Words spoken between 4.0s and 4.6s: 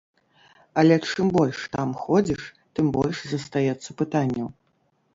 пытанняў.